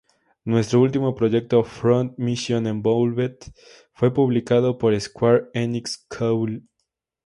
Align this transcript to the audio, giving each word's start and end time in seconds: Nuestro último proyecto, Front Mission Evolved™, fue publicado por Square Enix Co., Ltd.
Nuestro 0.45 0.81
último 0.81 1.13
proyecto, 1.13 1.63
Front 1.63 2.17
Mission 2.17 2.65
Evolved™, 2.65 3.53
fue 3.93 4.11
publicado 4.11 4.79
por 4.79 4.99
Square 4.99 5.51
Enix 5.53 6.07
Co., 6.07 6.47
Ltd. 6.47 6.65